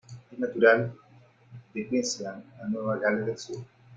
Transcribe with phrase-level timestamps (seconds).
[0.31, 0.91] Es natural
[1.75, 3.57] de Queensland a Nueva Gales del Sur.